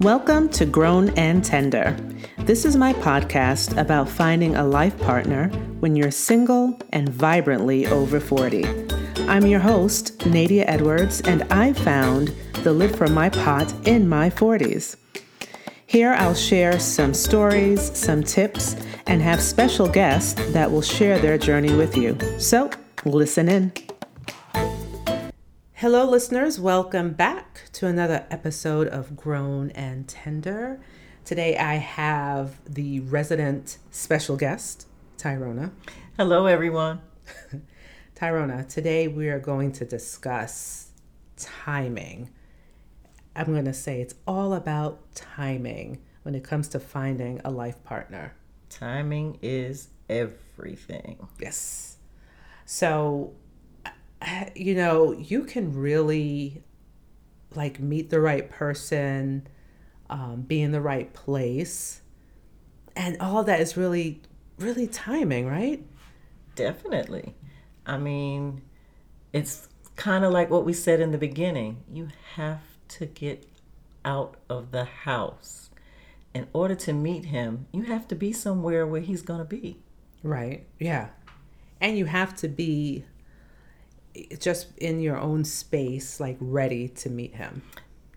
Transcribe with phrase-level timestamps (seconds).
[0.00, 1.96] Welcome to Grown and Tender.
[2.38, 8.18] This is my podcast about finding a life partner when you're single and vibrantly over
[8.18, 8.64] 40.
[9.28, 12.34] I'm your host, Nadia Edwards, and I found
[12.64, 14.96] the lid for my pot in my 40s.
[15.86, 18.74] Here I'll share some stories, some tips,
[19.06, 22.18] and have special guests that will share their journey with you.
[22.40, 22.70] So,
[23.04, 23.72] listen in.
[25.84, 26.58] Hello, listeners.
[26.58, 30.80] Welcome back to another episode of Grown and Tender.
[31.26, 34.86] Today I have the resident special guest,
[35.18, 35.72] Tyrona.
[36.16, 37.02] Hello, everyone.
[38.16, 40.88] Tyrona, today we are going to discuss
[41.36, 42.30] timing.
[43.36, 47.84] I'm going to say it's all about timing when it comes to finding a life
[47.84, 48.34] partner.
[48.70, 51.28] Timing is everything.
[51.38, 51.98] Yes.
[52.64, 53.34] So,
[54.54, 56.62] you know, you can really
[57.54, 59.46] like meet the right person,
[60.10, 62.02] um, be in the right place,
[62.96, 64.22] and all that is really,
[64.58, 65.84] really timing, right?
[66.54, 67.34] Definitely.
[67.86, 68.62] I mean,
[69.32, 71.82] it's kind of like what we said in the beginning.
[71.92, 73.46] You have to get
[74.04, 75.70] out of the house.
[76.32, 79.78] In order to meet him, you have to be somewhere where he's going to be.
[80.22, 80.66] Right.
[80.80, 81.08] Yeah.
[81.80, 83.04] And you have to be
[84.38, 87.62] just in your own space, like ready to meet him.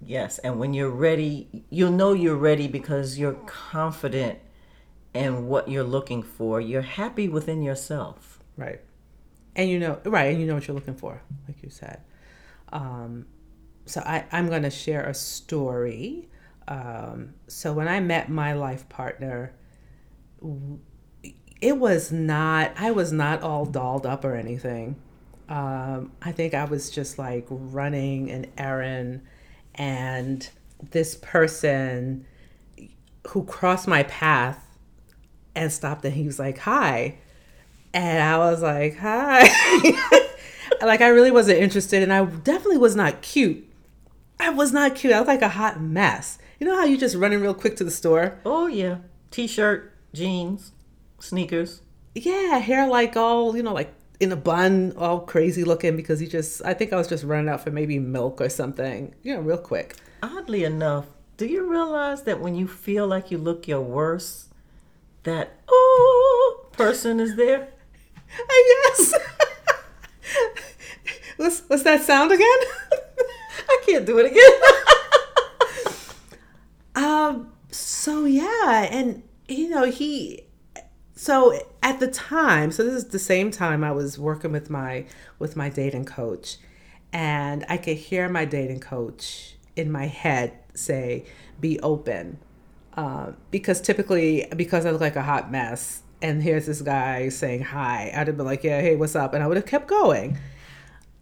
[0.02, 0.38] Yes.
[0.40, 4.40] And when you're ready, you'll know you're ready because you're confident
[5.14, 6.62] in what you're looking for.
[6.62, 8.40] You're happy within yourself.
[8.56, 8.82] Right.
[9.56, 10.32] And you know, right.
[10.32, 12.02] And you know what you're looking for, like you said.
[12.72, 13.26] Um,
[13.86, 16.30] so I, I'm going to share a story.
[16.68, 19.54] Um, so when I met my life partner,
[21.62, 25.02] it was not, I was not all dolled up or anything.
[25.50, 29.22] Um, I think I was just like running an errand,
[29.76, 30.48] and
[30.92, 32.26] this person
[33.30, 34.64] who crossed my path
[35.56, 37.18] and stopped and he was like, Hi.
[37.94, 39.42] And I was like, Hi.
[40.82, 43.68] like, I really wasn't interested, and I definitely was not cute.
[44.40, 45.14] I was not cute.
[45.14, 46.38] I was like a hot mess.
[46.60, 48.40] You know how you just running real quick to the store?
[48.46, 48.98] Oh, yeah.
[49.32, 50.72] T shirt, jeans,
[51.20, 51.82] sneakers.
[52.14, 56.28] Yeah, hair like all, you know, like in a bun, all crazy looking because he
[56.28, 59.42] just, I think I was just running out for maybe milk or something, you know,
[59.42, 59.96] real quick.
[60.24, 61.06] Oddly enough,
[61.38, 64.48] do you realize that when you feel like you look your worst,
[65.24, 67.68] that, oh, person is there?
[68.50, 69.14] I guess.
[71.38, 72.48] what's, what's that sound again?
[73.70, 74.52] I can't do it again.
[76.96, 80.47] um, so yeah, and you know, he
[81.18, 85.04] so at the time so this is the same time i was working with my
[85.40, 86.58] with my dating coach
[87.12, 91.26] and i could hear my dating coach in my head say
[91.60, 92.40] be open.
[92.94, 97.62] Uh, because typically because i look like a hot mess and here's this guy saying
[97.62, 99.34] hi i'd have been like yeah hey what's up?
[99.34, 100.38] And i would have kept going.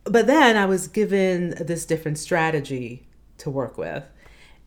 [0.05, 3.07] But then i was given this different strategy
[3.39, 4.03] to work with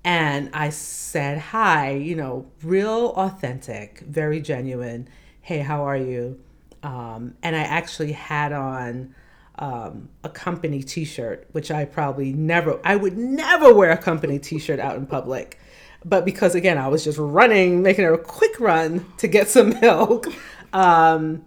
[0.09, 5.07] and I said hi, you know, real authentic, very genuine.
[5.43, 6.41] Hey, how are you?
[6.83, 9.15] Um, and I actually had on
[9.59, 14.81] um, a company T-shirt, which I probably never, I would never wear a company T-shirt
[14.81, 15.59] out in public,
[16.07, 20.27] but because again I was just running, making a quick run to get some milk,
[20.73, 21.45] um,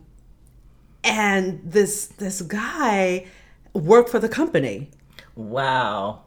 [1.04, 3.26] and this this guy
[3.74, 4.92] worked for the company.
[5.36, 6.26] Wow.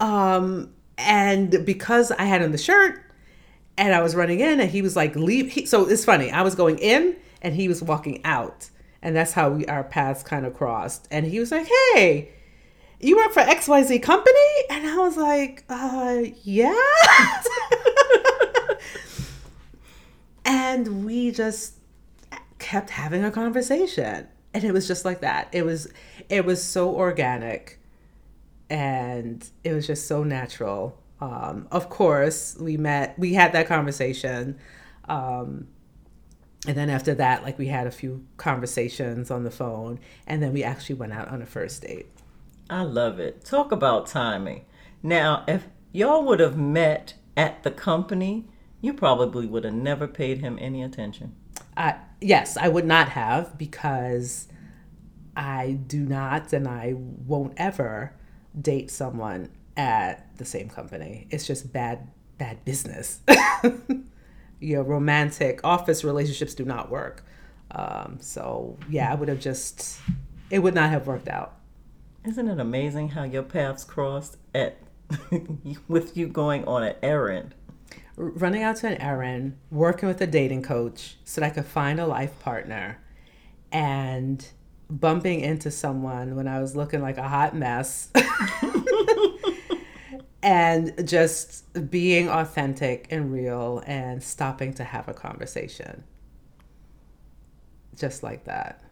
[0.00, 3.02] Um, and because I had on the shirt
[3.76, 6.42] and I was running in and he was like leave he, so it's funny I
[6.42, 8.70] was going in and he was walking out.
[9.02, 11.08] And that's how we our paths kind of crossed.
[11.10, 12.30] And he was like hey
[13.00, 14.38] you work for XYZ company?
[14.68, 16.74] And I was like uh yeah.
[20.44, 21.74] And we just
[22.58, 24.28] kept having a conversation.
[24.52, 25.48] And it was just like that.
[25.52, 25.88] It was
[26.28, 27.79] it was so organic
[28.70, 30.96] and it was just so natural.
[31.20, 34.58] Um, of course, we met, we had that conversation.
[35.08, 35.66] Um,
[36.66, 40.52] and then after that, like we had a few conversations on the phone, and then
[40.52, 42.06] we actually went out on a first date.
[42.70, 43.44] I love it.
[43.44, 44.64] Talk about timing.
[45.02, 48.46] Now, if y'all would have met at the company,
[48.80, 51.34] you probably would have never paid him any attention.
[51.76, 54.48] Uh, yes, I would not have because
[55.36, 58.14] I do not and I won't ever
[58.58, 61.26] date someone at the same company.
[61.30, 62.08] It's just bad
[62.38, 63.20] bad business.
[64.60, 67.24] you know, romantic office relationships do not work.
[67.70, 70.00] Um, so yeah, I would have just
[70.50, 71.56] it would not have worked out.
[72.26, 74.76] Isn't it amazing how your paths crossed at
[75.88, 77.54] with you going on an errand.
[78.16, 81.98] running out to an errand, working with a dating coach so that I could find
[81.98, 82.98] a life partner,
[83.72, 84.46] and
[84.90, 88.10] bumping into someone when I was looking like a hot mess.
[90.42, 96.04] and just being authentic and real and stopping to have a conversation.
[97.96, 98.82] Just like that.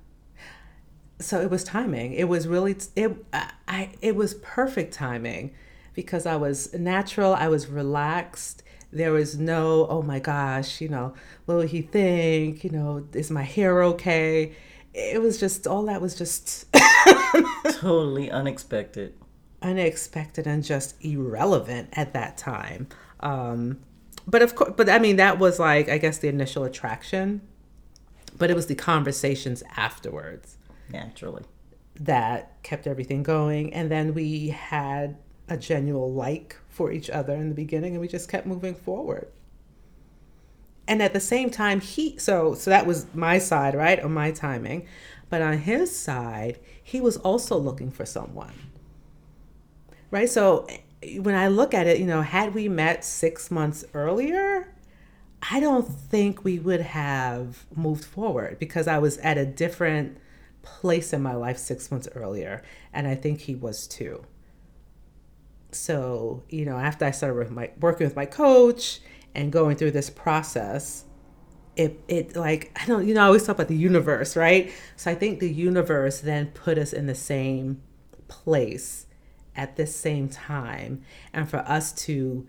[1.21, 2.13] So it was timing.
[2.13, 5.53] It was really it I it was perfect timing
[5.95, 8.63] because I was natural, I was relaxed.
[8.93, 11.13] There was no, oh my gosh, you know,
[11.45, 12.63] what will he think?
[12.63, 14.53] You know, is my hair okay?
[14.99, 16.67] It was just all that was just
[17.71, 19.15] totally unexpected
[19.63, 22.89] unexpected and just irrelevant at that time.
[23.21, 23.81] Um,
[24.27, 27.41] but of course, but I mean, that was like, I guess, the initial attraction,
[28.37, 30.57] but it was the conversations afterwards.
[30.91, 31.45] Naturally.
[31.99, 33.73] That kept everything going.
[33.75, 35.17] And then we had
[35.49, 39.29] a genuine like for each other in the beginning and we just kept moving forward.
[40.89, 44.03] And at the same time, he, so, so that was my side, right?
[44.03, 44.89] Or my timing.
[45.31, 48.55] But on his side, he was also looking for someone
[50.11, 50.29] right?
[50.29, 50.67] So
[51.21, 54.73] when I look at it, you know, had we met six months earlier,
[55.51, 60.19] I don't think we would have moved forward because I was at a different
[60.63, 62.63] place in my life six months earlier.
[62.93, 64.25] And I think he was too.
[65.71, 69.01] So, you know, after I started with my, working with my coach
[69.39, 71.05] and going through this process,
[71.77, 74.73] it, it like, I don't, you know, I always talk about the universe, right?
[74.97, 77.81] So I think the universe then put us in the same
[78.27, 79.07] place
[79.55, 81.03] at this same time
[81.33, 82.47] and for us to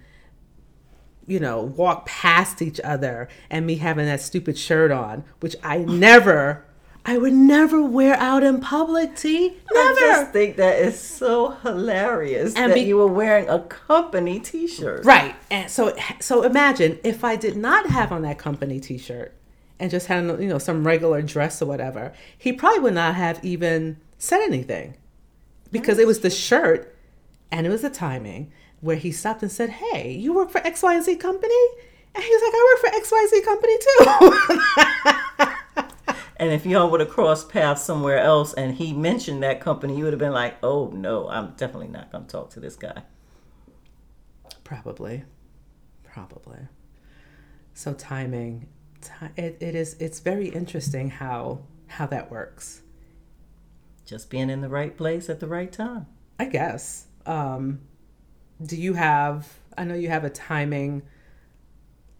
[1.27, 5.77] you know walk past each other and me having that stupid shirt on which i
[5.77, 6.65] never
[7.05, 9.57] I would never wear out in public, T.
[9.73, 9.89] Never.
[9.89, 14.39] I just think that is so hilarious and that be- you were wearing a company
[14.39, 15.05] T-shirt.
[15.05, 19.33] Right, and so so imagine if I did not have on that company T-shirt
[19.79, 23.43] and just had you know some regular dress or whatever, he probably would not have
[23.43, 24.95] even said anything
[25.71, 26.95] because it was the shirt
[27.51, 28.51] and it was the timing
[28.81, 31.65] where he stopped and said, Hey, you work for XYZ company?
[32.15, 33.77] And he was like, I work for XYZ company
[35.37, 35.55] too.
[36.39, 40.05] and if y'all would have crossed paths somewhere else and he mentioned that company, you
[40.05, 43.03] would have been like, oh no, I'm definitely not going to talk to this guy.
[44.63, 45.25] Probably.
[46.03, 46.59] Probably.
[47.73, 48.69] So timing,
[49.35, 52.83] it, it is, it's very interesting how, how that works.
[54.05, 56.07] Just being in the right place at the right time.
[56.39, 57.05] I guess.
[57.25, 57.81] Um,
[58.65, 59.59] do you have?
[59.77, 61.03] I know you have a timing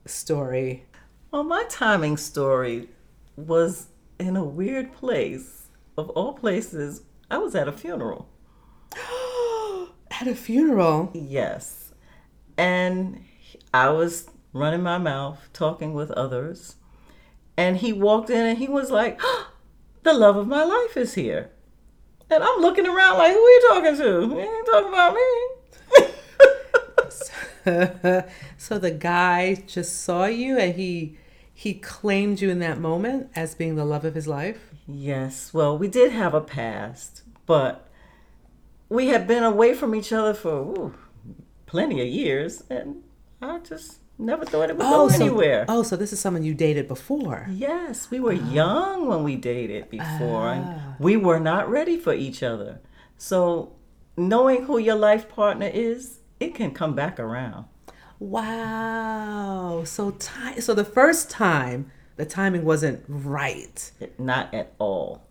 [0.05, 0.85] story.
[1.31, 2.89] Well, my timing story
[3.35, 3.87] was
[4.19, 5.55] in a weird place.
[5.97, 8.29] Of all places, I was at a funeral.
[10.11, 11.11] at a funeral?
[11.13, 11.91] Yes.
[12.57, 13.25] And
[13.73, 16.75] I was running my mouth, talking with others.
[17.57, 19.19] And he walked in and he was like,
[20.03, 21.51] The love of my life is here.
[22.29, 24.35] And I'm looking around like, who are you talking to?
[24.35, 25.21] You ain't talking about me.
[28.57, 31.17] so the guy just saw you and he
[31.59, 34.69] he claimed you in that moment as being the love of his life?
[34.87, 35.53] Yes.
[35.53, 37.85] Well, we did have a past, but
[38.87, 40.95] we had been away from each other for ooh,
[41.65, 43.03] plenty of years and
[43.41, 45.65] I just Never thought it would oh, go so, anywhere.
[45.67, 47.45] Oh, so this is someone you dated before?
[47.49, 48.51] Yes, we were oh.
[48.51, 50.95] young when we dated before, and ah.
[50.99, 52.81] we were not ready for each other.
[53.17, 53.77] So,
[54.17, 57.67] knowing who your life partner is, it can come back around.
[58.19, 59.83] Wow.
[59.85, 60.59] So, time.
[60.61, 63.91] So the first time, the timing wasn't right.
[64.17, 65.23] Not at all.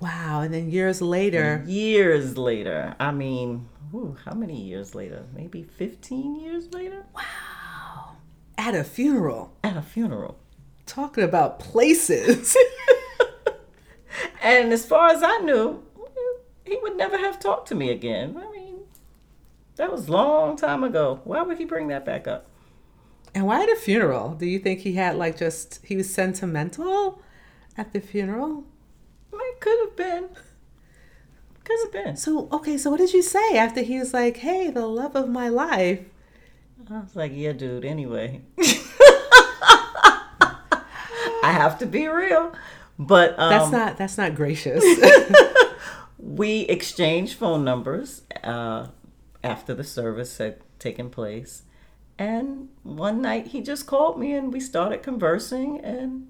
[0.00, 0.42] Wow.
[0.42, 1.64] And then years later.
[1.66, 2.94] Years later.
[3.00, 5.24] I mean, whew, how many years later?
[5.34, 7.04] Maybe 15 years later?
[7.14, 8.16] Wow.
[8.56, 9.52] At a funeral.
[9.64, 10.38] At a funeral.
[10.86, 12.56] Talking about places.
[14.42, 15.82] and as far as I knew,
[16.64, 18.36] he would never have talked to me again.
[18.36, 18.57] I mean,
[19.78, 21.20] that was a long time ago.
[21.24, 22.46] Why would he bring that back up?
[23.34, 24.34] And why at a funeral?
[24.34, 27.22] Do you think he had like just he was sentimental
[27.76, 28.64] at the funeral?
[29.32, 30.28] It could have been.
[31.64, 32.16] Could have been.
[32.16, 35.28] So okay, so what did you say after he was like, "Hey, the love of
[35.28, 36.00] my life"?
[36.90, 38.40] I was like, yeah, dude, anyway.
[41.42, 42.54] I have to be real.
[42.98, 44.82] But um, that's not that's not gracious.
[46.18, 48.88] we exchanged phone numbers uh,
[49.48, 51.62] after the service had taken place,
[52.18, 56.28] and one night he just called me and we started conversing, and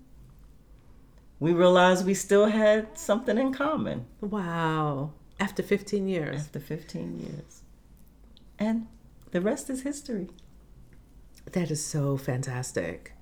[1.40, 4.06] we realized we still had something in common.
[4.20, 5.12] Wow!
[5.40, 6.40] After fifteen years.
[6.42, 7.62] After fifteen years,
[8.58, 8.86] and
[9.30, 10.28] the rest is history.
[11.52, 13.12] That is so fantastic.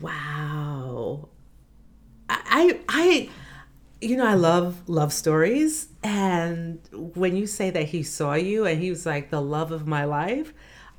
[0.00, 1.28] Wow.
[2.28, 3.28] I, I,
[4.00, 5.88] you know, I love love stories.
[6.02, 9.86] And when you say that he saw you and he was like the love of
[9.86, 10.52] my life,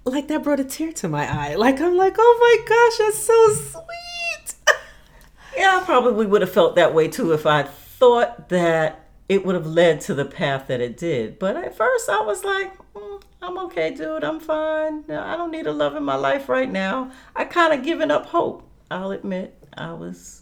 [0.06, 1.56] like that brought a tear to my eye.
[1.56, 4.56] Like, I'm like, oh my gosh, that's so sweet.
[5.58, 9.56] yeah, I probably would have felt that way too if I thought that it would
[9.56, 11.40] have led to the path that it did.
[11.40, 14.24] But at first, I was like, mm, I'm okay, dude.
[14.24, 15.10] I'm fine.
[15.10, 17.12] I don't need a love in my life right now.
[17.36, 18.68] I kind of given up hope.
[18.90, 20.41] I'll admit, I was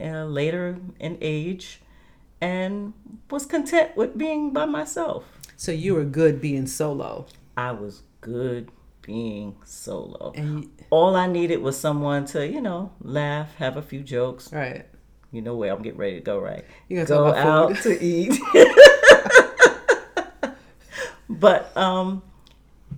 [0.00, 1.80] uh, later in age
[2.40, 2.92] and
[3.30, 5.24] was content with being by myself.
[5.56, 7.26] So you were good being solo.
[7.56, 8.70] I was good
[9.02, 10.32] being solo.
[10.34, 14.52] And you, all I needed was someone to, you know, laugh, have a few jokes.
[14.52, 14.86] Right.
[15.32, 16.64] You know where I'm getting ready to go, right?
[16.88, 18.40] You go out to eat.
[21.28, 22.22] but um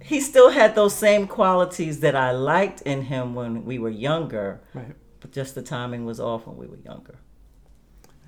[0.00, 4.60] he still had those same qualities that I liked in him when we were younger.
[4.74, 4.94] Right.
[5.22, 7.14] But just the timing was off when we were younger.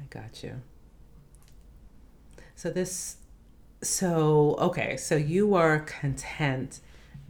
[0.00, 0.62] I got you.
[2.54, 3.16] So this
[3.82, 6.80] so okay, so you are content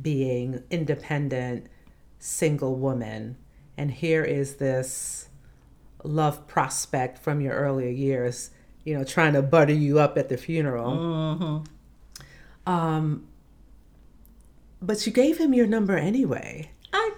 [0.01, 1.67] being independent
[2.19, 3.37] single woman
[3.77, 5.29] and here is this
[6.05, 8.51] love prospect from your earlier years,
[8.85, 10.93] you know, trying to butter you up at the funeral.
[10.93, 12.73] Mm-hmm.
[12.73, 13.27] Um,
[14.81, 16.71] but you gave him your number anyway.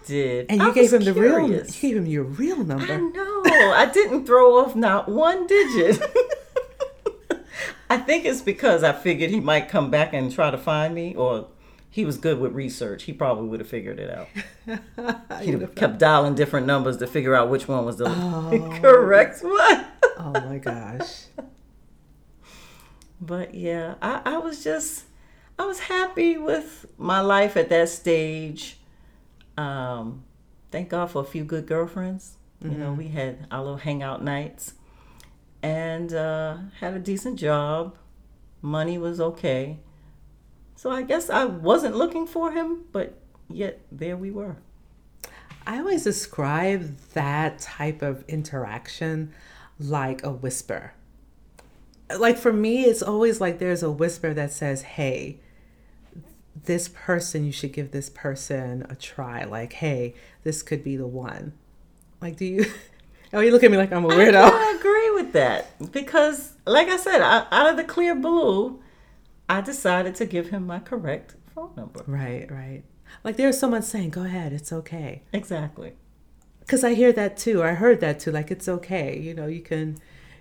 [0.07, 1.51] Did, and you I gave him the real.
[1.51, 2.93] You gave him your real number.
[2.93, 3.43] I know.
[3.73, 6.01] I didn't throw off not one digit.
[7.91, 11.17] I think it's because I figured he might come back and try to find me,
[11.17, 11.49] or
[11.91, 13.05] he was good with research.
[13.05, 14.29] He probably would have figured it out.
[15.43, 18.79] he would have kept dialing different numbers to figure out which one was the oh.
[18.83, 19.87] correct one.
[20.19, 21.25] oh my gosh.
[23.21, 25.05] But yeah, I, I was just
[25.59, 28.79] I was happy with my life at that stage.
[29.57, 30.25] Um,
[30.71, 32.37] thank God for a few good girlfriends.
[32.63, 32.73] Mm-hmm.
[32.73, 32.99] You know, mm-hmm.
[32.99, 34.75] we had our little hangout nights
[35.63, 37.97] and uh, had a decent job.
[38.63, 39.79] Money was okay.
[40.75, 44.57] So I guess I wasn't looking for him, but yet there we were.
[45.67, 49.33] I always describe that type of interaction
[49.79, 50.93] like a whisper.
[52.17, 55.41] Like for me, it's always like there's a whisper that says, hey,
[56.65, 59.45] this person, you should give this person a try.
[59.45, 61.53] Like, hey, this could be the one.
[62.21, 62.67] Like, do you?
[63.33, 64.51] Oh, you look at me like I'm a weirdo.
[64.53, 68.81] I agree with that because, like I said, I, out of the clear blue,
[69.49, 72.05] I decided to give him my correct phone number.
[72.07, 72.85] Right, right.
[73.25, 75.95] Like there's someone saying, "Go ahead, it's okay." Exactly.
[76.61, 77.63] Because I hear that too.
[77.65, 78.31] I heard that too.
[78.31, 79.19] Like it's okay.
[79.19, 79.99] You know, you can.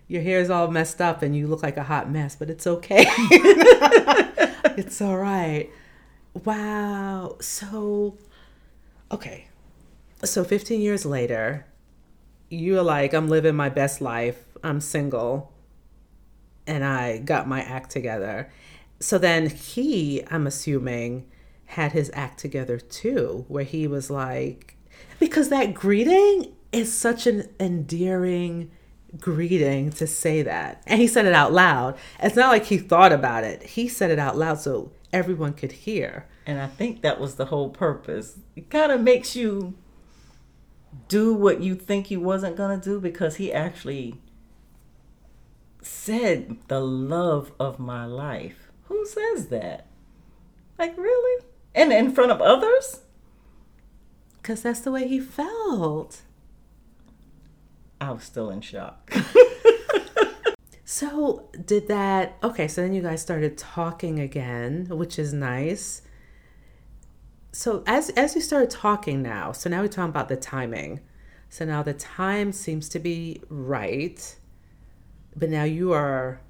[0.07, 3.05] Your hair's all messed up and you look like a hot mess, but it's okay.
[4.77, 5.67] it's all right.
[6.43, 7.37] Wow.
[7.39, 8.17] So,
[9.11, 9.47] okay.
[10.23, 11.65] So 15 years later,
[12.49, 14.43] you're like, I'm living my best life.
[14.63, 15.53] I'm single.
[16.67, 18.51] And I got my act together.
[18.99, 21.25] So then he, I'm assuming,
[21.65, 24.77] had his act together too, where he was like,
[25.19, 28.71] because that greeting is such an endearing
[29.19, 30.83] greeting to say that.
[30.85, 31.97] And he said it out loud.
[32.21, 35.71] It's not like he thought about it, he said it out loud so everyone could
[35.71, 36.27] hear.
[36.45, 38.39] And I think that was the whole purpose.
[38.55, 39.75] It kind of makes you
[41.07, 44.21] do what you think you wasn't going to do because he actually
[45.81, 48.71] said the love of my life.
[48.85, 49.87] Who says that?
[50.77, 51.45] Like really?
[51.73, 53.01] And in front of others?
[54.43, 56.21] Cuz that's the way he felt.
[57.99, 59.11] I was still in shock.
[60.85, 66.01] so, did that Okay, so then you guys started talking again, which is nice
[67.55, 70.99] so as as you started talking now, so now we're talking about the timing.
[71.47, 74.35] So now the time seems to be right,
[75.37, 76.41] but now you are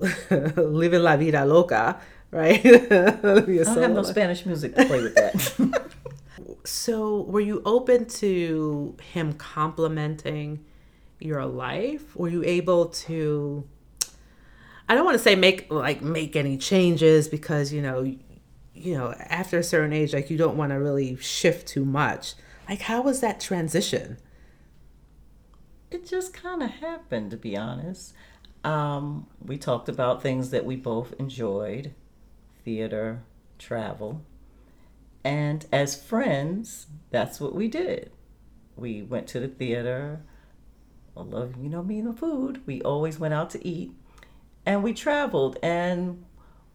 [0.30, 2.00] living la vida loca,
[2.30, 2.64] right?
[2.64, 5.92] I don't have no Spanish music to play with that.
[6.64, 10.64] so were you open to him complimenting
[11.20, 12.16] your life?
[12.16, 13.68] Were you able to
[14.88, 18.16] I don't want to say make like make any changes because you know
[18.76, 22.34] you know, after a certain age, like you don't want to really shift too much.
[22.68, 24.18] Like, how was that transition?
[25.90, 28.12] It just kind of happened, to be honest.
[28.64, 31.94] Um, we talked about things that we both enjoyed
[32.64, 33.22] theater,
[33.58, 34.22] travel.
[35.24, 38.10] And as friends, that's what we did.
[38.76, 40.22] We went to the theater.
[41.16, 42.60] I love, you know, me and the food.
[42.66, 43.92] We always went out to eat.
[44.66, 45.58] And we traveled.
[45.62, 46.24] And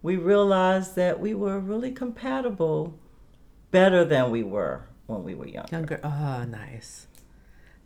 [0.02, 2.98] we realized that we were really compatible
[3.70, 5.72] better than we were when we were younger.
[5.72, 6.00] Younger.
[6.04, 7.08] Oh, nice.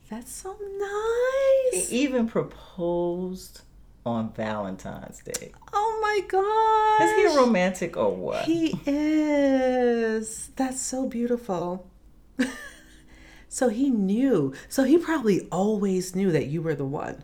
[0.10, 1.90] That's so nice.
[1.90, 3.62] He even proposed
[4.06, 5.52] on Valentine's Day.
[5.74, 7.10] Oh my gosh.
[7.10, 8.46] Is he romantic or what?
[8.46, 10.52] He is.
[10.56, 11.90] That's so beautiful.
[13.50, 14.54] so he knew.
[14.70, 17.24] So he probably always knew that you were the one.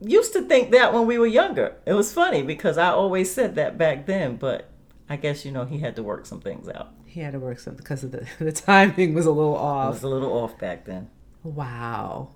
[0.00, 1.76] Used to think that when we were younger.
[1.84, 4.70] It was funny because I always said that back then, but
[5.08, 6.92] I guess you know he had to work some things out.
[7.06, 9.94] He had to work some because of the the timing was a little off.
[9.94, 11.10] was a little off back then.
[11.42, 12.30] Wow.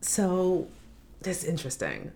[0.00, 0.68] So
[1.20, 2.12] that's interesting.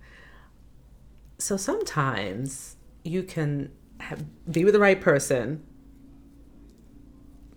[1.38, 5.62] So sometimes you can have, be with the right person.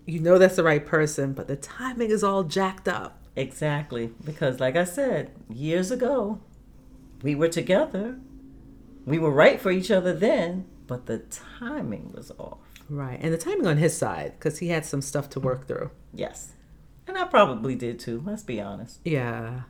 [0.05, 3.23] You know that's the right person, but the timing is all jacked up.
[3.35, 4.11] Exactly.
[4.23, 6.39] Because, like I said, years ago,
[7.21, 8.19] we were together.
[9.05, 11.19] We were right for each other then, but the
[11.59, 12.59] timing was off.
[12.89, 13.19] Right.
[13.21, 15.91] And the timing on his side, because he had some stuff to work through.
[16.13, 16.53] Yes.
[17.07, 18.99] And I probably did too, let's be honest.
[19.03, 19.61] Yeah.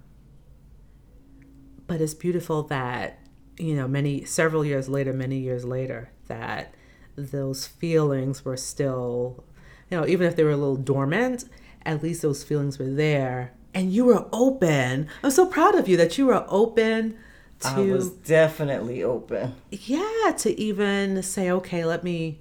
[1.87, 3.19] But it's beautiful that,
[3.57, 6.73] you know, many, several years later, many years later, that
[7.15, 9.43] those feelings were still,
[9.89, 11.45] you know, even if they were a little dormant,
[11.85, 13.53] at least those feelings were there.
[13.73, 15.07] And you were open.
[15.23, 17.17] I'm so proud of you that you were open
[17.61, 19.55] to, I was definitely open.
[19.71, 22.39] yeah, to even say, okay, let me,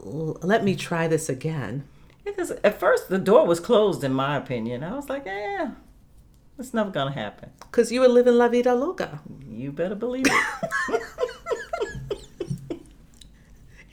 [0.00, 1.84] let me try this again.
[2.24, 4.82] Because at first the door was closed, in my opinion.
[4.82, 5.72] I was like, yeah,
[6.58, 7.50] it's never to happen.
[7.60, 9.20] Because you were living La Vida Loca.
[9.48, 11.02] You better believe it.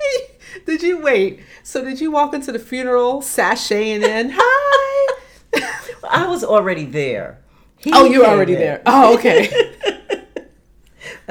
[0.65, 1.41] did you wait?
[1.63, 4.31] So did you walk into the funeral sashaying in?
[4.35, 5.17] Hi.
[6.09, 7.39] I was already there.
[7.77, 8.81] He oh, you're already there.
[8.85, 9.49] Oh, okay.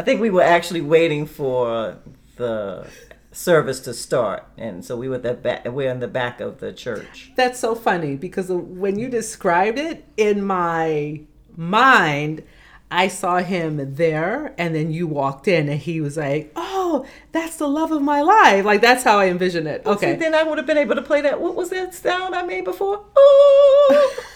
[0.00, 1.98] I think we were actually waiting for
[2.36, 2.86] the
[3.32, 5.66] service to start, and so we were the back.
[5.66, 7.32] We're in the back of the church.
[7.36, 11.20] That's so funny because when you described it in my
[11.54, 12.44] mind,
[12.90, 17.56] I saw him there, and then you walked in, and he was like, "Oh, that's
[17.56, 19.84] the love of my life." Like that's how I envision it.
[19.84, 20.14] See, Okay.
[20.16, 21.42] then I would have been able to play that.
[21.42, 23.04] What was that sound I made before?
[23.14, 24.16] Oh.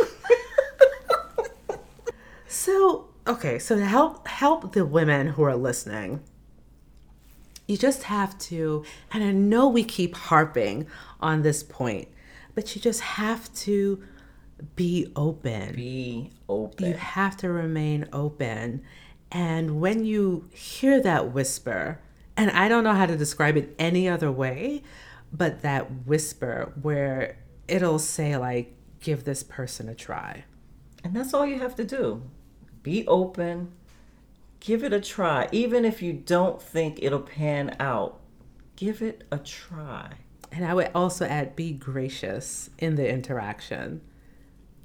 [2.46, 3.08] So,
[3.44, 6.22] okay, so to help help the women who are listening,
[7.66, 10.86] you just have to, and I know we keep harping
[11.20, 12.08] on this point,
[12.54, 14.02] but you just have to
[14.76, 15.74] be open.
[15.74, 16.86] Be open.
[16.86, 18.82] You have to remain open.
[19.30, 22.00] And when you hear that whisper,
[22.36, 24.82] and I don't know how to describe it any other way,
[25.32, 30.44] but that whisper where it'll say, like, give this person a try.
[31.02, 32.22] And that's all you have to do.
[32.84, 33.72] Be open.
[34.60, 35.48] Give it a try.
[35.50, 38.20] Even if you don't think it'll pan out,
[38.76, 40.12] give it a try.
[40.52, 44.00] And I would also add be gracious in the interaction.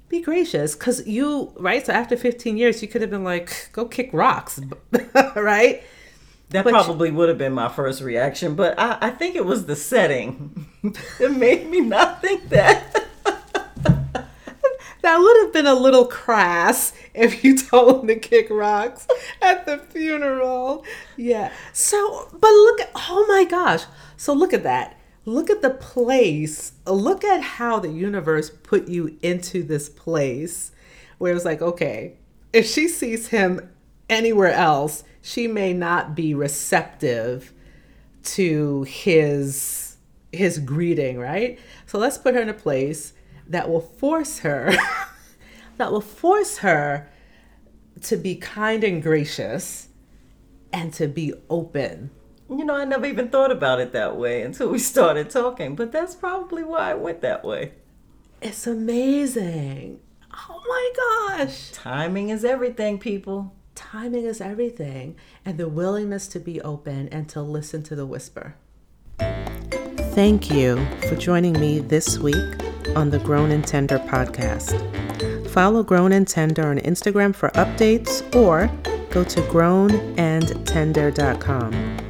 [0.08, 1.86] Be gracious because you, right?
[1.86, 4.58] So after 15 years, you could have been like, go kick rocks,
[5.36, 5.84] right?
[6.48, 9.66] That But- probably would have been my first reaction, but I, I think it was
[9.66, 10.66] the setting.
[11.20, 12.89] it made me not think that.
[15.02, 19.06] That would have been a little crass if you told him to kick rocks
[19.40, 20.84] at the funeral.
[21.16, 21.52] Yeah.
[21.72, 23.84] So, but look at, oh my gosh.
[24.16, 24.96] So look at that.
[25.24, 26.72] Look at the place.
[26.86, 30.72] Look at how the universe put you into this place
[31.18, 32.16] where it's like, okay,
[32.52, 33.70] if she sees him
[34.08, 37.52] anywhere else, she may not be receptive
[38.22, 39.96] to his
[40.32, 41.58] his greeting, right?
[41.86, 43.12] So let's put her in a place
[43.50, 44.72] that will force her
[45.76, 47.08] that will force her
[48.00, 49.88] to be kind and gracious
[50.72, 52.10] and to be open.
[52.48, 55.92] You know, I never even thought about it that way until we started talking, but
[55.92, 57.72] that's probably why I went that way.
[58.40, 60.00] It's amazing.
[60.32, 61.70] Oh my gosh.
[61.72, 63.54] Timing is everything, people.
[63.74, 68.54] Timing is everything and the willingness to be open and to listen to the whisper.
[69.18, 74.78] Thank you for joining me this week on the Grown and Tender podcast.
[75.50, 78.70] Follow Grown and Tender on Instagram for updates or
[79.10, 82.00] go to grownandtender.com.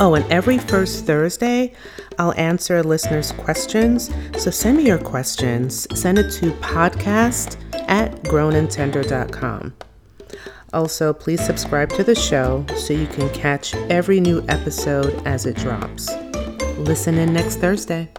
[0.00, 1.72] Oh, and every first Thursday,
[2.18, 4.10] I'll answer listeners' questions.
[4.38, 5.86] So send me your questions.
[5.98, 9.74] Send it to podcast at grownandtender.com.
[10.72, 15.56] Also, please subscribe to the show so you can catch every new episode as it
[15.56, 16.10] drops.
[16.78, 18.10] Listen in next Thursday.